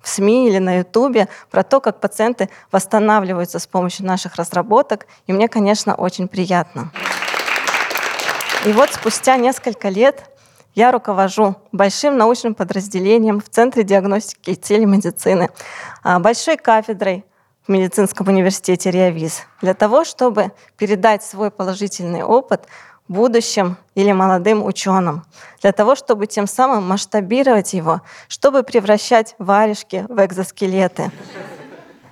в 0.02 0.10
СМИ 0.10 0.50
или 0.50 0.58
на 0.58 0.80
Ютубе 0.80 1.30
про 1.50 1.64
то, 1.64 1.80
как 1.80 2.02
пациенты 2.02 2.50
восстанавливаются 2.70 3.60
с 3.60 3.68
помощью 3.68 4.06
наших 4.06 4.36
разработок, 4.36 5.08
и 5.26 5.32
мне, 5.32 5.48
конечно, 5.48 5.96
очень 5.96 6.28
приятно. 6.28 6.92
И 8.66 8.74
вот 8.74 8.92
спустя 8.92 9.38
несколько 9.38 9.88
лет 9.88 10.37
я 10.78 10.92
руковожу 10.92 11.56
большим 11.72 12.18
научным 12.18 12.54
подразделением 12.54 13.42
в 13.42 13.50
Центре 13.50 13.82
диагностики 13.84 14.52
и 14.52 14.56
телемедицины, 14.56 15.50
а, 16.04 16.20
большой 16.20 16.56
кафедрой 16.56 17.26
в 17.68 17.72
медицинском 17.72 18.28
университете 18.28 18.92
РИАВИЗ 18.92 19.42
для 19.62 19.74
того, 19.74 20.06
чтобы 20.06 20.52
передать 20.78 21.24
свой 21.24 21.50
положительный 21.50 22.22
опыт 22.22 22.68
будущим 23.08 23.76
или 23.96 24.12
молодым 24.12 24.64
ученым, 24.64 25.26
для 25.64 25.72
того, 25.72 25.96
чтобы 25.96 26.28
тем 26.28 26.46
самым 26.46 26.88
масштабировать 26.88 27.74
его, 27.74 28.02
чтобы 28.28 28.62
превращать 28.62 29.34
варежки 29.40 30.06
в 30.08 30.24
экзоскелеты 30.24 31.10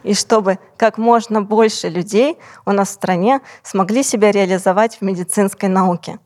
и 0.02 0.16
чтобы 0.16 0.58
как 0.76 0.98
можно 0.98 1.44
больше 1.44 1.88
людей 1.88 2.40
у 2.66 2.72
нас 2.72 2.90
в 2.90 2.94
стране 2.94 3.42
смогли 3.62 4.02
себя 4.02 4.32
реализовать 4.32 4.96
в 4.96 5.02
медицинской 5.04 5.70
науке. 5.70 6.18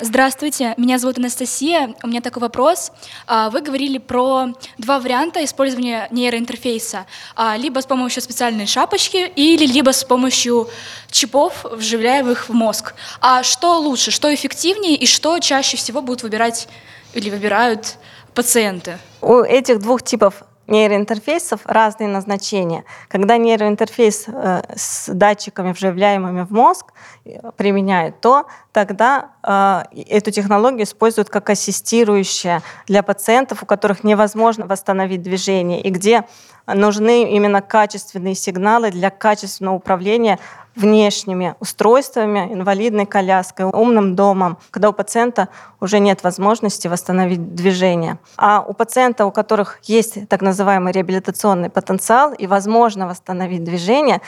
Здравствуйте, 0.00 0.74
меня 0.76 0.98
зовут 0.98 1.18
Анастасия. 1.18 1.94
У 2.02 2.06
меня 2.06 2.20
такой 2.20 2.40
вопрос. 2.40 2.90
А, 3.26 3.50
вы 3.50 3.60
говорили 3.60 3.98
про 3.98 4.54
два 4.78 4.98
варианта 4.98 5.44
использования 5.44 6.08
нейроинтерфейса. 6.10 7.06
А, 7.36 7.56
либо 7.56 7.80
с 7.80 7.86
помощью 7.86 8.22
специальной 8.22 8.66
шапочки, 8.66 9.30
или 9.36 9.66
либо 9.66 9.90
с 9.90 10.04
помощью 10.04 10.68
чипов, 11.10 11.64
вживляемых 11.64 12.48
в 12.48 12.54
мозг. 12.54 12.94
А 13.20 13.42
что 13.42 13.78
лучше, 13.78 14.10
что 14.10 14.34
эффективнее 14.34 14.94
и 14.94 15.06
что 15.06 15.38
чаще 15.38 15.76
всего 15.76 16.00
будут 16.00 16.22
выбирать 16.22 16.68
или 17.12 17.28
выбирают 17.28 17.96
пациенты? 18.34 18.98
У 19.20 19.40
этих 19.40 19.80
двух 19.80 20.02
типов 20.02 20.42
нейроинтерфейсов 20.68 21.62
разные 21.64 22.08
назначения. 22.08 22.84
Когда 23.08 23.36
нейроинтерфейс 23.36 24.26
э, 24.28 24.62
с 24.76 25.08
датчиками, 25.12 25.72
вживляемыми 25.72 26.42
в 26.42 26.52
мозг, 26.52 26.92
э, 27.24 27.50
применяют, 27.56 28.20
то 28.20 28.46
тогда 28.72 29.30
э, 29.42 29.82
эту 30.08 30.30
технологию 30.30 30.84
используют 30.84 31.30
как 31.30 31.50
ассистирующая 31.50 32.62
для 32.86 33.02
пациентов, 33.02 33.62
у 33.62 33.66
которых 33.66 34.04
невозможно 34.04 34.66
восстановить 34.66 35.22
движение, 35.22 35.80
и 35.80 35.90
где 35.90 36.24
нужны 36.66 37.32
именно 37.32 37.62
качественные 37.62 38.34
сигналы 38.34 38.90
для 38.90 39.10
качественного 39.10 39.74
управления 39.74 40.38
внешними 40.78 41.54
устройствами, 41.60 42.52
инвалидной 42.52 43.04
коляской, 43.04 43.66
умным 43.66 44.14
домом, 44.14 44.58
когда 44.70 44.90
у 44.90 44.92
пациента 44.92 45.48
уже 45.80 45.98
нет 45.98 46.22
возможности 46.22 46.88
восстановить 46.88 47.54
движение. 47.54 48.18
А 48.36 48.64
у 48.66 48.72
пациента, 48.72 49.26
у 49.26 49.32
которых 49.32 49.80
есть 49.82 50.28
так 50.28 50.40
называемый 50.40 50.92
реабилитационный 50.92 51.68
потенциал 51.68 52.32
и 52.32 52.46
возможно 52.46 53.06
восстановить 53.06 53.64
движение, 53.64 54.20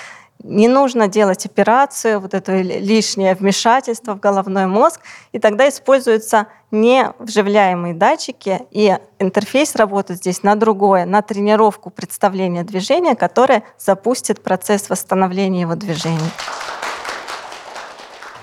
не 0.43 0.69
нужно 0.69 1.09
делать 1.09 1.47
операцию, 1.47 2.21
вот 2.21 2.35
это 2.35 2.61
лишнее 2.61 3.35
вмешательство 3.35 4.15
в 4.15 4.21
головной 4.21 4.67
мозг, 4.67 5.01
и 5.33 5.39
тогда 5.39 5.69
используются 5.69 6.47
не 6.71 7.13
вживляемые 7.19 7.95
датчики, 7.95 8.61
и 8.71 8.97
интерфейс 9.19 9.75
работает 9.77 10.21
здесь 10.21 10.43
на 10.43 10.55
другое, 10.55 11.05
на 11.05 11.23
тренировку 11.23 11.91
представления 11.91 12.63
движения, 12.65 13.15
которая 13.15 13.65
запустит 13.79 14.43
процесс 14.43 14.89
восстановления 14.89 15.63
его 15.63 15.75
движения. 15.75 16.31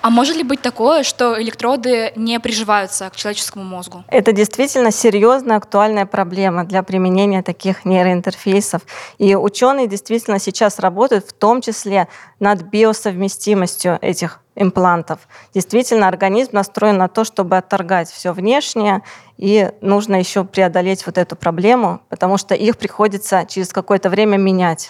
А 0.08 0.10
может 0.10 0.38
ли 0.38 0.44
быть 0.44 0.62
такое, 0.62 1.04
что 1.04 1.38
электроды 1.42 2.14
не 2.16 2.40
приживаются 2.40 3.10
к 3.10 3.18
человеческому 3.18 3.66
мозгу? 3.66 4.06
Это 4.08 4.32
действительно 4.32 4.90
серьезная, 4.90 5.58
актуальная 5.58 6.06
проблема 6.06 6.64
для 6.64 6.82
применения 6.82 7.44
таких 7.44 7.84
нейроинтерфейсов. 7.84 8.84
И 9.18 9.36
ученые 9.36 9.88
действительно 9.88 10.40
сейчас 10.40 10.80
работают 10.80 11.26
в 11.26 11.34
том 11.34 11.60
числе 11.60 12.08
над 12.40 12.62
биосовместимостью 12.62 14.00
этих 14.02 14.40
имплантов. 14.56 15.28
Действительно, 15.54 16.08
организм 16.08 16.52
настроен 16.54 16.98
на 16.98 17.10
то, 17.10 17.26
чтобы 17.26 17.58
отторгать 17.58 18.10
все 18.10 18.32
внешнее, 18.32 19.04
и 19.36 19.72
нужно 19.82 20.16
еще 20.16 20.46
преодолеть 20.46 21.06
вот 21.06 21.18
эту 21.18 21.36
проблему, 21.36 22.00
потому 22.08 22.38
что 22.38 22.56
их 22.56 22.78
приходится 22.78 23.46
через 23.46 23.74
какое-то 23.74 24.10
время 24.10 24.38
менять. 24.38 24.90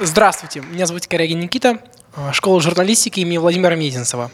Здравствуйте, 0.00 0.62
меня 0.62 0.86
зовут 0.86 1.06
Корягин 1.06 1.38
Никита. 1.38 1.78
Э, 2.16 2.32
школа 2.32 2.60
журналистики 2.60 3.20
имени 3.20 3.38
Владимира 3.38 3.74
Мезенцева. 3.74 4.30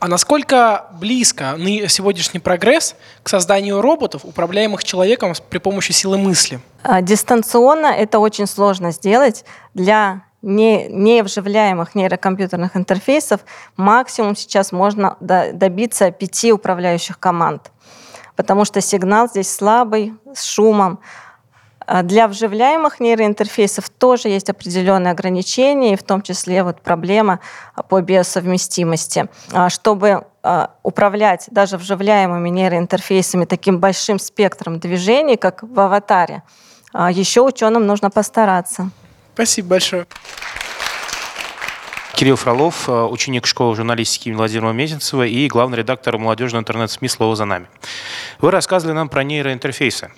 А 0.00 0.06
насколько 0.06 0.86
близко 0.92 1.56
сегодняшний 1.88 2.38
прогресс 2.38 2.94
к 3.24 3.28
созданию 3.28 3.80
роботов, 3.80 4.20
управляемых 4.24 4.84
человеком 4.84 5.32
при 5.50 5.58
помощи 5.58 5.90
силы 5.90 6.18
мысли? 6.18 6.60
А, 6.84 7.02
дистанционно 7.02 7.86
это 7.86 8.20
очень 8.20 8.46
сложно 8.46 8.92
сделать. 8.92 9.44
Для 9.74 10.22
не, 10.40 10.86
не 10.86 11.22
вживляемых 11.22 11.96
нейрокомпьютерных 11.96 12.76
интерфейсов 12.76 13.40
максимум 13.76 14.36
сейчас 14.36 14.70
можно 14.70 15.16
добиться 15.20 16.12
пяти 16.12 16.52
управляющих 16.52 17.18
команд, 17.18 17.72
потому 18.36 18.64
что 18.64 18.80
сигнал 18.80 19.28
здесь 19.28 19.52
слабый, 19.52 20.14
с 20.32 20.44
шумом. 20.44 21.00
А 21.90 22.02
для 22.02 22.28
вживляемых 22.28 23.00
нейроинтерфейсов 23.00 23.88
тоже 23.88 24.28
есть 24.28 24.50
определенные 24.50 25.12
ограничения, 25.12 25.94
и 25.94 25.96
в 25.96 26.02
том 26.02 26.20
числе 26.20 26.62
вот 26.62 26.82
проблема 26.82 27.40
по 27.88 28.02
биосовместимости. 28.02 29.26
А 29.52 29.70
чтобы 29.70 30.26
а, 30.42 30.72
управлять 30.82 31.46
даже 31.50 31.78
вживляемыми 31.78 32.50
нейроинтерфейсами 32.50 33.46
таким 33.46 33.78
большим 33.78 34.18
спектром 34.18 34.80
движений, 34.80 35.38
как 35.38 35.62
в 35.62 35.80
аватаре, 35.80 36.42
еще 37.10 37.40
ученым 37.40 37.86
нужно 37.86 38.10
постараться. 38.10 38.90
Спасибо 39.32 39.68
большое. 39.68 40.06
Кирилл 42.18 42.34
Фролов, 42.34 42.88
ученик 42.88 43.46
школы 43.46 43.76
журналистики 43.76 44.30
Владимира 44.30 44.72
Мезенцева 44.72 45.24
и 45.24 45.46
главный 45.46 45.78
редактор 45.78 46.18
молодежного 46.18 46.62
интернет-СМИ 46.62 47.08
«Слово 47.08 47.36
за 47.36 47.44
нами». 47.44 47.68
Вы 48.40 48.50
рассказывали 48.50 48.92
нам 48.92 49.08
про 49.08 49.22
нейроинтерфейсы. 49.22 50.10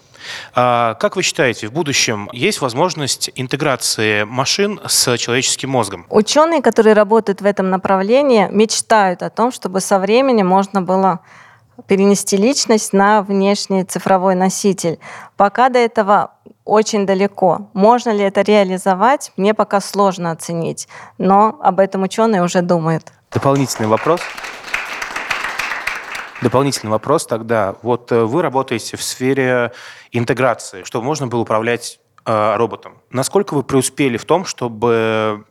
А, 0.55 0.94
как 0.94 1.16
вы 1.16 1.22
считаете, 1.22 1.68
в 1.68 1.72
будущем 1.74 2.31
есть 2.33 2.62
возможность 2.62 3.31
интеграции 3.35 4.22
машин 4.22 4.81
с 4.87 5.18
человеческим 5.18 5.68
мозгом? 5.68 6.07
Ученые, 6.09 6.62
которые 6.62 6.94
работают 6.94 7.42
в 7.42 7.44
этом 7.44 7.68
направлении, 7.68 8.48
мечтают 8.51 9.22
о 9.22 9.29
том, 9.29 9.53
чтобы 9.53 9.81
со 9.81 9.98
временем 9.98 10.46
можно 10.46 10.81
было 10.81 11.20
перенести 11.87 12.38
личность 12.38 12.94
на 12.94 13.20
внешний 13.20 13.85
цифровой 13.85 14.37
носитель. 14.37 14.98
Пока 15.37 15.68
до 15.68 15.79
этого 15.79 16.31
очень 16.70 17.04
далеко. 17.04 17.68
Можно 17.74 18.11
ли 18.11 18.22
это 18.22 18.42
реализовать, 18.42 19.33
мне 19.37 19.54
пока 19.54 19.80
сложно 19.80 20.30
оценить, 20.30 20.87
но 21.18 21.59
об 21.61 21.80
этом 21.80 22.02
ученые 22.02 22.42
уже 22.42 22.62
думают. 22.62 23.12
Дополнительный 23.33 23.88
вопрос. 23.88 24.20
Дополнительный 26.40 26.90
вопрос 26.90 27.26
тогда. 27.26 27.74
Вот 27.83 28.12
э, 28.12 28.22
вы 28.22 28.42
работаете 28.42 28.96
в 28.96 29.02
сфере 29.02 29.72
интеграции, 30.12 30.85
чтобы 30.85 31.04
можно 31.04 31.26
было 31.26 31.40
управлять 31.40 31.98
э, 32.24 32.56
роботом. 32.56 32.98
Насколько 33.11 33.54
вы 33.54 33.64
преуспели 33.64 34.16
в 34.16 34.24
том, 34.24 34.44
чтобы 34.44 35.44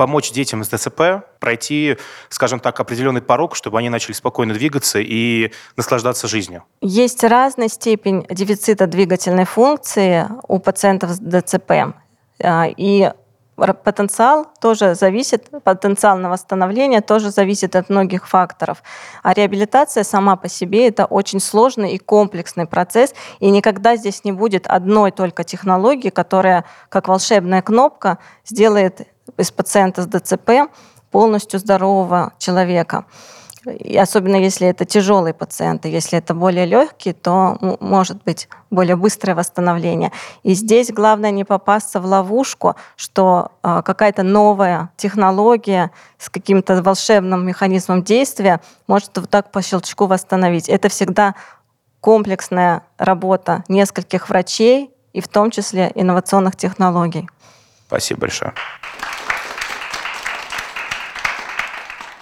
помочь 0.00 0.32
детям 0.32 0.64
с 0.64 0.68
ДЦП 0.68 1.28
пройти, 1.40 1.98
скажем 2.30 2.58
так, 2.58 2.80
определенный 2.80 3.20
порог, 3.20 3.54
чтобы 3.54 3.78
они 3.78 3.90
начали 3.90 4.14
спокойно 4.14 4.54
двигаться 4.54 4.98
и 4.98 5.52
наслаждаться 5.76 6.26
жизнью? 6.26 6.64
Есть 6.80 7.22
разная 7.22 7.68
степень 7.68 8.24
дефицита 8.30 8.86
двигательной 8.86 9.44
функции 9.44 10.26
у 10.48 10.58
пациентов 10.58 11.10
с 11.10 11.18
ДЦП. 11.18 11.94
А, 12.42 12.66
и 12.74 13.12
потенциал 13.56 14.46
тоже 14.58 14.94
зависит, 14.94 15.50
потенциал 15.64 16.16
на 16.16 16.30
восстановление 16.30 17.02
тоже 17.02 17.30
зависит 17.30 17.76
от 17.76 17.90
многих 17.90 18.26
факторов. 18.26 18.82
А 19.22 19.34
реабилитация 19.34 20.02
сама 20.02 20.36
по 20.36 20.48
себе 20.48 20.88
это 20.88 21.04
очень 21.04 21.40
сложный 21.40 21.92
и 21.92 21.98
комплексный 21.98 22.66
процесс, 22.66 23.14
и 23.38 23.50
никогда 23.50 23.96
здесь 23.96 24.24
не 24.24 24.32
будет 24.32 24.66
одной 24.66 25.10
только 25.10 25.44
технологии, 25.44 26.08
которая, 26.08 26.64
как 26.88 27.08
волшебная 27.08 27.60
кнопка, 27.60 28.16
сделает 28.46 29.06
из 29.36 29.50
пациента 29.50 30.02
с 30.02 30.06
ДЦП 30.06 30.70
полностью 31.10 31.58
здорового 31.58 32.32
человека. 32.38 33.04
И 33.66 33.96
особенно 33.98 34.36
если 34.36 34.68
это 34.68 34.86
тяжелые 34.86 35.34
пациенты, 35.34 35.88
если 35.88 36.18
это 36.18 36.32
более 36.32 36.64
легкие, 36.64 37.12
то 37.12 37.58
может 37.80 38.24
быть 38.24 38.48
более 38.70 38.96
быстрое 38.96 39.34
восстановление. 39.34 40.12
И 40.42 40.54
здесь 40.54 40.90
главное 40.90 41.30
не 41.30 41.44
попасться 41.44 42.00
в 42.00 42.06
ловушку, 42.06 42.76
что 42.96 43.52
э, 43.62 43.82
какая-то 43.84 44.22
новая 44.22 44.90
технология 44.96 45.90
с 46.18 46.30
каким-то 46.30 46.82
волшебным 46.82 47.46
механизмом 47.46 48.02
действия 48.02 48.62
может 48.86 49.10
вот 49.18 49.28
так 49.28 49.52
по 49.52 49.60
щелчку 49.60 50.06
восстановить. 50.06 50.70
Это 50.70 50.88
всегда 50.88 51.34
комплексная 52.00 52.82
работа 52.96 53.64
нескольких 53.68 54.30
врачей 54.30 54.90
и 55.12 55.20
в 55.20 55.28
том 55.28 55.50
числе 55.50 55.92
инновационных 55.94 56.56
технологий. 56.56 57.28
Спасибо 57.88 58.20
большое. 58.20 58.54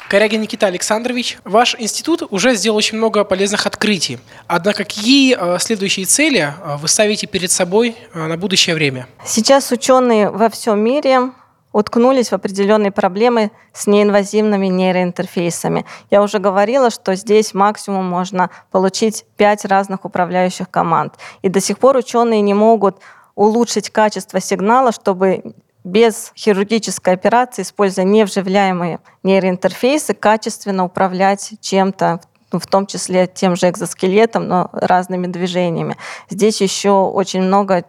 Корягин 0.09 0.40
Никита 0.40 0.66
Александрович, 0.66 1.38
ваш 1.44 1.77
институт 1.79 2.23
уже 2.31 2.55
сделал 2.55 2.79
очень 2.79 2.97
много 2.97 3.25
полезных 3.25 3.66
открытий. 3.66 4.18
Однако 4.47 4.79
какие 4.79 5.37
э, 5.38 5.59
следующие 5.59 6.07
цели 6.07 6.40
э, 6.40 6.77
вы 6.77 6.88
ставите 6.88 7.27
перед 7.27 7.51
собой 7.51 7.94
э, 8.14 8.27
на 8.27 8.38
будущее 8.38 8.75
время? 8.75 9.07
Сейчас 9.27 9.71
ученые 9.71 10.31
во 10.31 10.49
всем 10.49 10.81
мире 10.81 11.33
уткнулись 11.73 12.31
в 12.31 12.33
определенные 12.33 12.90
проблемы 12.90 13.51
с 13.75 13.87
неинвазивными 13.87 14.68
нейроинтерфейсами. 14.68 15.85
Я 16.11 16.23
уже 16.23 16.38
говорила, 16.38 16.88
что 16.88 17.14
здесь 17.14 17.53
максимум 17.53 18.07
можно 18.07 18.49
получить 18.71 19.27
пять 19.37 19.66
разных 19.66 20.07
управляющих 20.07 20.71
команд. 20.71 21.16
И 21.42 21.51
до 21.51 21.61
сих 21.61 21.79
пор 21.79 21.99
ученые 21.99 22.40
не 22.40 22.55
могут 22.55 22.97
улучшить 23.35 23.90
качество 23.90 24.40
сигнала, 24.40 24.90
чтобы 24.90 25.55
без 25.85 26.33
хирургической 26.37 27.14
операции, 27.14 27.62
используя 27.62 28.05
невживляемые 28.05 29.01
нейроинтерфейсы, 29.23 30.14
качественно 30.14 30.85
управлять 30.85 31.55
чем-то, 31.61 32.21
в 32.51 32.67
том 32.67 32.87
числе 32.87 33.27
тем 33.27 33.57
же 33.57 33.69
экзоскелетом, 33.69 34.49
но 34.49 34.71
разными 34.73 35.27
движениями. 35.27 35.97
Здесь 36.31 36.61
еще 36.61 36.91
очень 36.91 37.43
много, 37.43 37.85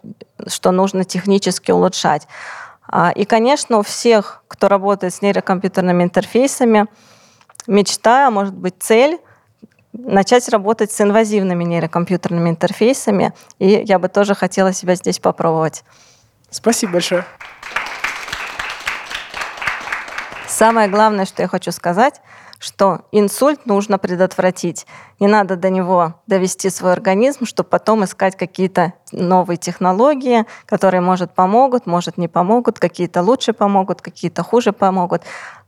что 0.48 0.72
нужно 0.72 1.06
технически 1.06 1.72
улучшать. 1.72 2.28
А, 2.88 3.12
и, 3.12 3.24
конечно, 3.26 3.78
у 3.78 3.84
всех, 3.84 4.44
кто 4.48 4.68
работает 4.68 5.14
с 5.14 5.22
нейрокомпьютерными 5.22 6.04
интерфейсами, 6.04 6.88
мечта, 7.68 8.28
а 8.28 8.32
может 8.32 8.54
быть 8.54 8.76
цель, 8.80 9.20
начать 9.94 10.48
работать 10.50 10.92
с 10.92 11.02
инвазивными 11.02 11.64
нейрокомпьютерными 11.64 12.50
интерфейсами. 12.50 13.34
И 13.60 13.84
я 13.86 14.00
бы 14.00 14.08
тоже 14.08 14.36
хотела 14.36 14.74
себя 14.74 14.96
здесь 14.96 15.20
попробовать. 15.20 15.84
Спасибо 16.50 16.94
большое. 16.94 17.26
Самое 20.60 20.90
главное, 20.90 21.24
что 21.24 21.42
я 21.42 21.48
хочу 21.48 21.72
сказать, 21.72 22.20
что 22.60 23.06
инсульт 23.14 23.66
нужно 23.66 23.98
предотвратить. 23.98 24.86
Не 25.22 25.28
надо 25.28 25.56
до 25.56 25.70
него 25.70 26.16
довести 26.28 26.70
свой 26.70 26.92
организм, 26.92 27.46
чтобы 27.46 27.70
потом 27.70 28.04
искать 28.04 28.36
какие-то 28.36 28.92
новые 29.14 29.56
технологии, 29.56 30.46
которые, 30.66 31.00
может, 31.00 31.34
помогут, 31.34 31.86
может, 31.86 32.18
не 32.18 32.28
помогут, 32.28 32.78
какие-то 32.78 33.22
лучше 33.22 33.54
помогут, 33.54 34.02
какие-то 34.02 34.44
хуже 34.44 34.74
помогут. 34.74 35.22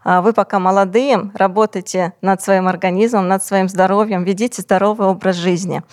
А 0.04 0.22
вы 0.22 0.34
пока 0.34 0.60
молодые, 0.60 1.32
работайте 1.36 2.12
над 2.20 2.42
своим 2.42 2.68
организмом, 2.68 3.30
над 3.30 3.46
своим 3.46 3.70
здоровьем, 3.70 4.26
ведите 4.26 4.62
здоровый 4.62 5.08
образ 5.08 5.38
жизни. 5.38 5.84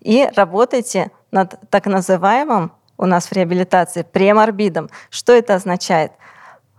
И 0.00 0.28
работайте 0.36 1.10
над 1.30 1.54
так 1.70 1.86
называемым 1.86 2.72
у 2.98 3.06
нас 3.06 3.28
в 3.28 3.32
реабилитации 3.32 4.02
преморбидом. 4.02 4.90
Что 5.08 5.32
это 5.32 5.54
означает? 5.54 6.12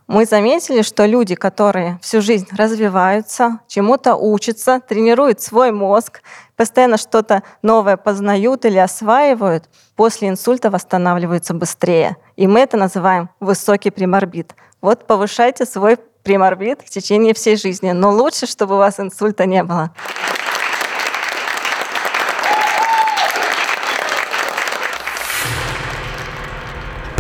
Мы 0.07 0.25
заметили, 0.25 0.81
что 0.81 1.05
люди, 1.05 1.35
которые 1.35 1.97
всю 2.01 2.21
жизнь 2.21 2.47
развиваются, 2.57 3.59
чему-то 3.67 4.15
учатся, 4.15 4.81
тренируют 4.81 5.41
свой 5.41 5.71
мозг, 5.71 6.21
постоянно 6.55 6.97
что-то 6.97 7.43
новое 7.61 7.95
познают 7.95 8.65
или 8.65 8.77
осваивают, 8.77 9.69
после 9.95 10.27
инсульта 10.27 10.69
восстанавливаются 10.69 11.53
быстрее. 11.53 12.17
И 12.35 12.47
мы 12.47 12.59
это 12.59 12.75
называем 12.75 13.29
высокий 13.39 13.91
преморбид. 13.91 14.55
Вот 14.81 15.07
повышайте 15.07 15.65
свой 15.65 15.97
преморбид 16.23 16.81
в 16.81 16.89
течение 16.89 17.33
всей 17.33 17.55
жизни. 17.55 17.91
Но 17.91 18.11
лучше, 18.11 18.45
чтобы 18.45 18.75
у 18.75 18.79
вас 18.79 18.99
инсульта 18.99 19.45
не 19.45 19.63
было. 19.63 19.91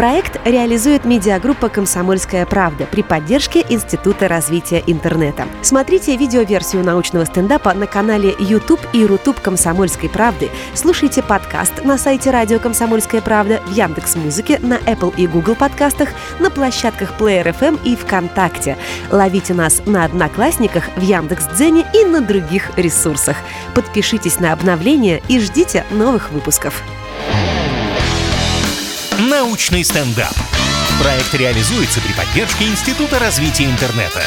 Проект 0.03 0.37
реализует 0.45 1.05
медиагруппа 1.05 1.69
«Комсомольская 1.69 2.45
правда» 2.45 2.85
при 2.91 3.01
поддержке 3.03 3.65
Института 3.69 4.27
развития 4.27 4.83
интернета. 4.85 5.47
Смотрите 5.61 6.17
видеоверсию 6.17 6.83
научного 6.83 7.23
стендапа 7.23 7.73
на 7.73 7.87
канале 7.87 8.35
YouTube 8.37 8.81
и 8.91 9.05
Рутуб 9.05 9.39
«Комсомольской 9.39 10.09
правды». 10.09 10.49
Слушайте 10.73 11.23
подкаст 11.23 11.85
на 11.85 11.97
сайте 11.97 12.31
радио 12.31 12.59
«Комсомольская 12.59 13.21
правда», 13.21 13.61
в 13.65 13.71
Яндекс 13.71 14.17
Музыке, 14.17 14.59
на 14.59 14.73
Apple 14.79 15.13
и 15.15 15.25
Google 15.25 15.55
подкастах, 15.55 16.09
на 16.41 16.49
площадках 16.49 17.13
Player 17.17 17.57
FM 17.57 17.79
и 17.85 17.95
ВКонтакте. 17.95 18.77
Ловите 19.09 19.53
нас 19.53 19.83
на 19.85 20.03
Одноклассниках, 20.03 20.83
в 20.97 21.01
Яндекс 21.01 21.45
Дзене 21.55 21.85
и 21.93 22.03
на 22.03 22.19
других 22.19 22.77
ресурсах. 22.77 23.37
Подпишитесь 23.73 24.41
на 24.41 24.51
обновления 24.51 25.21
и 25.29 25.39
ждите 25.39 25.85
новых 25.91 26.29
выпусков. 26.33 26.83
Научный 29.33 29.83
стендап. 29.83 30.35
Проект 31.01 31.33
реализуется 31.33 31.99
при 32.01 32.13
поддержке 32.13 32.65
Института 32.65 33.17
развития 33.17 33.65
интернета. 33.65 34.21